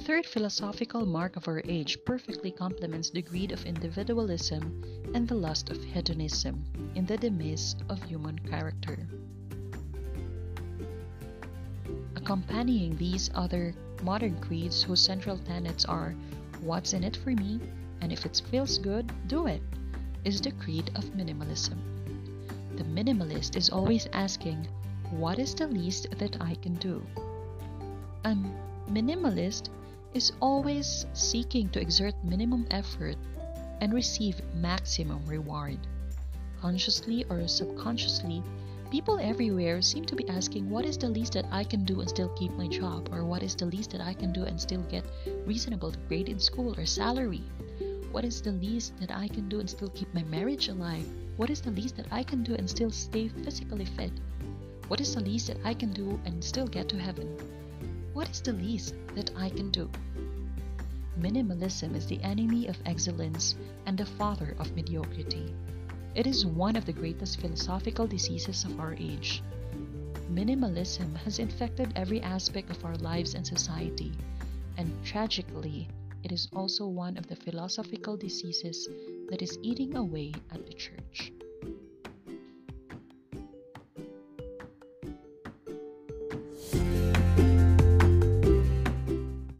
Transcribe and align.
third 0.00 0.26
philosophical 0.26 1.06
mark 1.06 1.36
of 1.36 1.46
our 1.46 1.62
age 1.66 1.98
perfectly 2.04 2.50
complements 2.50 3.10
the 3.10 3.22
greed 3.22 3.52
of 3.52 3.64
individualism 3.64 4.82
and 5.14 5.28
the 5.28 5.34
lust 5.34 5.70
of 5.70 5.82
hedonism 5.84 6.64
in 6.94 7.06
the 7.06 7.16
demise 7.16 7.76
of 7.88 8.02
human 8.02 8.38
character. 8.40 9.06
Accompanying 12.16 12.96
these 12.96 13.30
other 13.34 13.74
modern 14.02 14.40
creeds 14.40 14.82
whose 14.82 15.00
central 15.00 15.38
tenets 15.38 15.84
are 15.84 16.14
what's 16.60 16.92
in 16.92 17.04
it 17.04 17.16
for 17.16 17.30
me 17.30 17.60
and 18.00 18.12
if 18.12 18.26
it 18.26 18.42
feels 18.50 18.78
good, 18.78 19.10
do 19.28 19.46
it, 19.46 19.62
is 20.24 20.40
the 20.40 20.52
creed 20.52 20.90
of 20.94 21.04
minimalism. 21.16 21.78
The 22.76 22.84
minimalist 22.84 23.56
is 23.56 23.70
always 23.70 24.08
asking, 24.12 24.66
what 25.10 25.38
is 25.38 25.54
the 25.54 25.68
least 25.68 26.08
that 26.18 26.36
I 26.40 26.56
can 26.56 26.74
do? 26.74 27.02
A 28.24 28.36
minimalist 28.90 29.68
is 30.14 30.32
always 30.40 31.06
seeking 31.12 31.68
to 31.70 31.80
exert 31.80 32.14
minimum 32.22 32.66
effort 32.70 33.16
and 33.80 33.92
receive 33.92 34.40
maximum 34.54 35.24
reward. 35.26 35.78
Consciously 36.60 37.24
or 37.28 37.46
subconsciously, 37.48 38.42
people 38.90 39.18
everywhere 39.18 39.82
seem 39.82 40.04
to 40.04 40.14
be 40.14 40.28
asking 40.28 40.70
what 40.70 40.84
is 40.84 40.96
the 40.96 41.08
least 41.08 41.32
that 41.32 41.46
I 41.50 41.64
can 41.64 41.84
do 41.84 42.00
and 42.00 42.08
still 42.08 42.28
keep 42.30 42.52
my 42.52 42.68
job, 42.68 43.08
or 43.12 43.24
what 43.24 43.42
is 43.42 43.54
the 43.54 43.66
least 43.66 43.90
that 43.90 44.00
I 44.00 44.14
can 44.14 44.32
do 44.32 44.44
and 44.44 44.60
still 44.60 44.82
get 44.82 45.04
reasonable 45.44 45.92
grade 46.08 46.28
in 46.28 46.38
school 46.38 46.78
or 46.78 46.86
salary? 46.86 47.42
What 48.12 48.24
is 48.24 48.40
the 48.40 48.52
least 48.52 48.96
that 49.00 49.10
I 49.10 49.26
can 49.26 49.48
do 49.48 49.58
and 49.58 49.68
still 49.68 49.88
keep 49.88 50.14
my 50.14 50.22
marriage 50.24 50.68
alive? 50.68 51.06
What 51.36 51.50
is 51.50 51.60
the 51.60 51.72
least 51.72 51.96
that 51.96 52.06
I 52.12 52.22
can 52.22 52.44
do 52.44 52.54
and 52.54 52.70
still 52.70 52.90
stay 52.90 53.26
physically 53.26 53.86
fit? 53.86 54.12
What 54.86 55.00
is 55.00 55.12
the 55.14 55.20
least 55.20 55.48
that 55.48 55.58
I 55.64 55.74
can 55.74 55.92
do 55.92 56.20
and 56.24 56.44
still 56.44 56.68
get 56.68 56.88
to 56.90 56.98
heaven? 56.98 57.36
What 58.14 58.30
is 58.30 58.40
the 58.40 58.52
least 58.52 58.94
that 59.16 59.32
I 59.36 59.50
can 59.50 59.72
do? 59.72 59.90
Minimalism 61.18 61.96
is 61.96 62.06
the 62.06 62.22
enemy 62.22 62.68
of 62.68 62.78
excellence 62.86 63.56
and 63.86 63.98
the 63.98 64.06
father 64.06 64.54
of 64.60 64.70
mediocrity. 64.76 65.52
It 66.14 66.28
is 66.28 66.46
one 66.46 66.76
of 66.76 66.86
the 66.86 66.92
greatest 66.92 67.40
philosophical 67.40 68.06
diseases 68.06 68.64
of 68.64 68.78
our 68.78 68.94
age. 68.94 69.42
Minimalism 70.30 71.16
has 71.24 71.40
infected 71.40 71.92
every 71.96 72.20
aspect 72.22 72.70
of 72.70 72.84
our 72.84 72.94
lives 72.98 73.34
and 73.34 73.44
society, 73.44 74.12
and 74.76 74.94
tragically, 75.04 75.88
it 76.22 76.30
is 76.30 76.48
also 76.54 76.86
one 76.86 77.18
of 77.18 77.26
the 77.26 77.36
philosophical 77.36 78.16
diseases 78.16 78.88
that 79.28 79.42
is 79.42 79.58
eating 79.60 79.96
away 79.96 80.32
at 80.52 80.64
the 80.64 80.72
church. 80.72 81.33